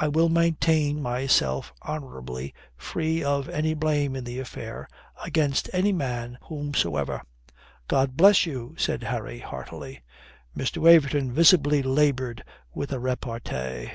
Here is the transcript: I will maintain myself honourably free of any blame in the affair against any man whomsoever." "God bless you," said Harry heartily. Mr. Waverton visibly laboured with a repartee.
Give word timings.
I 0.00 0.08
will 0.08 0.30
maintain 0.30 1.02
myself 1.02 1.74
honourably 1.84 2.54
free 2.78 3.22
of 3.22 3.50
any 3.50 3.74
blame 3.74 4.16
in 4.16 4.24
the 4.24 4.38
affair 4.38 4.88
against 5.22 5.68
any 5.74 5.92
man 5.92 6.38
whomsoever." 6.44 7.20
"God 7.86 8.16
bless 8.16 8.46
you," 8.46 8.76
said 8.78 9.02
Harry 9.02 9.40
heartily. 9.40 10.00
Mr. 10.56 10.78
Waverton 10.78 11.34
visibly 11.34 11.82
laboured 11.82 12.44
with 12.72 12.94
a 12.94 12.98
repartee. 12.98 13.90